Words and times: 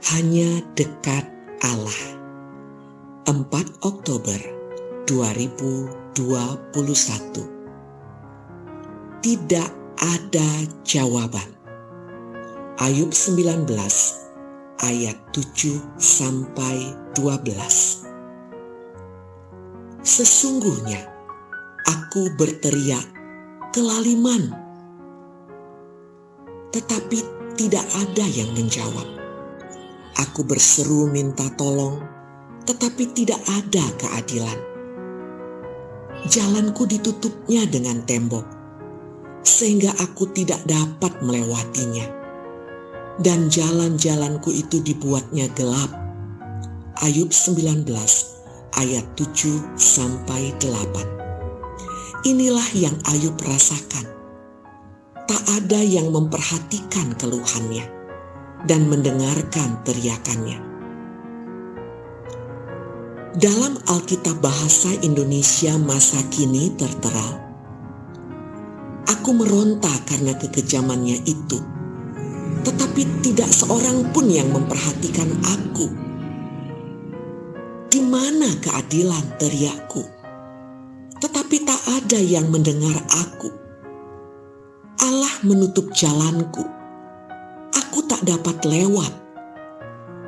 Hanya 0.00 0.64
dekat 0.72 1.28
Allah. 1.60 2.00
4 3.28 3.84
Oktober 3.84 4.40
2021. 5.04 6.16
Tidak 9.20 9.70
ada 10.00 10.48
jawaban. 10.88 11.52
Ayub 12.80 13.12
19 13.12 13.68
ayat 14.80 15.20
7 15.36 16.00
sampai 16.00 16.96
12. 17.12 18.08
Sesungguhnya 20.00 21.04
aku 21.84 22.32
berteriak 22.40 23.04
kelaliman 23.76 24.48
tetapi 26.72 27.20
tidak 27.60 27.84
ada 27.92 28.24
yang 28.24 28.48
menjawab. 28.56 29.19
Aku 30.20 30.44
berseru 30.44 31.08
minta 31.08 31.48
tolong, 31.56 31.96
tetapi 32.68 33.08
tidak 33.16 33.40
ada 33.48 33.80
keadilan. 33.96 34.58
Jalanku 36.28 36.84
ditutupnya 36.84 37.64
dengan 37.64 38.04
tembok, 38.04 38.44
sehingga 39.40 39.96
aku 39.96 40.28
tidak 40.36 40.60
dapat 40.68 41.16
melewatinya. 41.24 42.04
Dan 43.16 43.48
jalan-jalanku 43.48 44.52
itu 44.52 44.84
dibuatnya 44.84 45.48
gelap. 45.56 45.88
Ayub 47.00 47.32
19 47.32 47.88
ayat 48.76 49.06
7 49.16 49.24
sampai 49.80 50.52
8. 50.60 52.28
Inilah 52.28 52.68
yang 52.76 52.96
Ayub 53.08 53.40
rasakan. 53.40 54.04
Tak 55.24 55.42
ada 55.48 55.80
yang 55.80 56.12
memperhatikan 56.12 57.16
keluhannya 57.16 57.99
dan 58.64 58.88
mendengarkan 58.88 59.80
teriakannya. 59.84 60.58
Dalam 63.30 63.78
Alkitab 63.86 64.42
Bahasa 64.42 64.90
Indonesia 65.06 65.78
masa 65.78 66.18
kini 66.34 66.74
tertera, 66.74 67.50
Aku 69.06 69.36
meronta 69.36 69.90
karena 70.08 70.34
kekejamannya 70.34 71.22
itu, 71.28 71.60
tetapi 72.66 73.02
tidak 73.22 73.52
seorang 73.52 74.10
pun 74.10 74.26
yang 74.26 74.50
memperhatikan 74.50 75.28
aku. 75.44 75.86
Di 77.90 78.00
mana 78.02 78.50
keadilan 78.58 79.36
teriakku? 79.38 80.02
Tetapi 81.20 81.56
tak 81.68 81.82
ada 82.00 82.18
yang 82.18 82.48
mendengar 82.48 82.96
aku. 83.12 83.52
Allah 85.04 85.34
menutup 85.44 85.92
jalanku 85.92 86.79
aku 87.90 88.06
tak 88.06 88.22
dapat 88.22 88.62
lewat. 88.62 89.10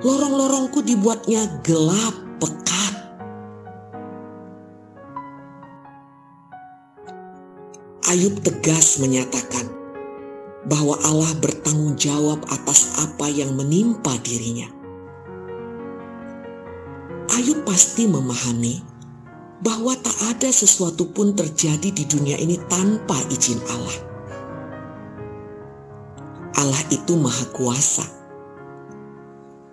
Lorong-lorongku 0.03 0.83
dibuatnya 0.83 1.63
gelap 1.63 2.11
pekat. 2.43 2.95
Ayub 8.11 8.35
tegas 8.43 8.99
menyatakan 8.99 9.71
bahwa 10.67 10.99
Allah 11.07 11.31
bertanggung 11.39 11.95
jawab 11.95 12.43
atas 12.51 12.99
apa 12.99 13.31
yang 13.31 13.55
menimpa 13.55 14.19
dirinya. 14.27 14.67
Ayub 17.39 17.63
pasti 17.63 18.11
memahami 18.11 18.83
bahwa 19.63 19.95
tak 20.03 20.19
ada 20.35 20.51
sesuatu 20.51 21.15
pun 21.15 21.39
terjadi 21.39 21.95
di 21.95 22.11
dunia 22.11 22.35
ini 22.43 22.59
tanpa 22.67 23.23
izin 23.31 23.63
Allah. 23.71 24.12
Allah 26.57 26.83
itu 26.93 27.17
maha 27.17 27.49
kuasa. 27.53 28.05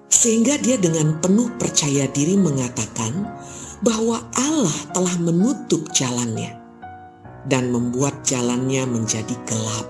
Sehingga 0.09 0.59
dia 0.59 0.75
dengan 0.75 1.19
penuh 1.21 1.47
percaya 1.55 2.09
diri 2.09 2.35
mengatakan 2.35 3.13
bahwa 3.79 4.19
Allah 4.35 4.77
telah 4.91 5.15
menutup 5.21 5.87
jalannya 5.95 6.59
dan 7.47 7.71
membuat 7.71 8.25
jalannya 8.27 8.83
menjadi 8.83 9.35
gelap. 9.47 9.87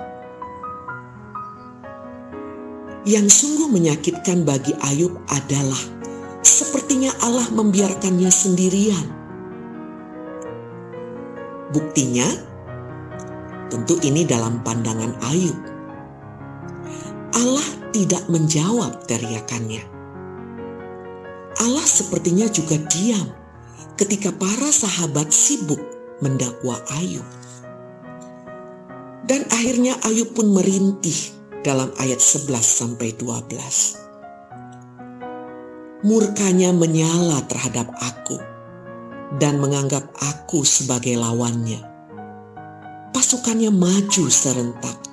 Yang 3.07 3.41
sungguh 3.41 3.73
menyakitkan 3.73 4.45
bagi 4.45 4.75
Ayub 4.85 5.17
adalah 5.31 5.81
sepertinya 6.45 7.09
Allah 7.25 7.47
membiarkannya 7.49 8.29
sendirian. 8.29 9.07
Buktinya, 11.73 12.27
tentu 13.71 13.97
ini 14.03 14.27
dalam 14.27 14.61
pandangan 14.61 15.15
Ayub 15.31 15.78
Allah 17.29 17.69
tidak 17.93 18.25
menjawab 18.25 19.05
teriakannya. 19.05 19.85
Allah 21.59 21.85
sepertinya 21.85 22.47
juga 22.49 22.79
diam 22.89 23.29
ketika 23.99 24.31
para 24.33 24.71
sahabat 24.71 25.29
sibuk 25.29 25.77
mendakwa 26.23 26.79
Ayub. 26.97 27.27
Dan 29.29 29.45
akhirnya 29.53 29.99
Ayub 30.07 30.33
pun 30.33 30.49
merintih 30.55 31.35
dalam 31.61 31.91
ayat 32.01 32.17
11 32.17 32.49
sampai 32.63 33.13
12. 33.13 33.99
Murkanya 35.99 36.71
menyala 36.71 37.43
terhadap 37.45 37.91
aku 37.99 38.39
dan 39.37 39.59
menganggap 39.59 40.07
aku 40.17 40.63
sebagai 40.63 41.19
lawannya. 41.19 41.83
Pasukannya 43.11 43.69
maju 43.69 44.25
serentak 44.31 45.08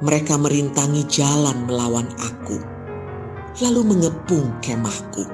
mereka 0.00 0.40
merintangi 0.40 1.04
jalan 1.12 1.68
melawan 1.68 2.08
aku, 2.16 2.56
lalu 3.60 3.80
mengepung 3.84 4.48
kemahku. 4.64 5.28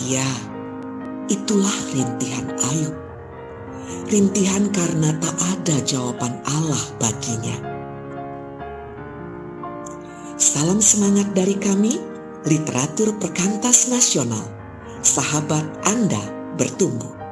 Ya, 0.00 0.26
itulah 1.28 1.76
rintihan 1.92 2.48
Ayub. 2.72 2.96
Rintihan 4.08 4.72
karena 4.72 5.12
tak 5.20 5.36
ada 5.36 5.76
jawaban 5.84 6.40
Allah 6.48 6.84
baginya. 6.96 7.56
Salam 10.40 10.80
semangat 10.80 11.36
dari 11.36 11.54
kami, 11.60 12.00
literatur 12.48 13.12
perkantas 13.20 13.92
nasional. 13.92 14.44
Sahabat 15.04 15.68
Anda 15.84 16.20
bertumbuh. 16.56 17.23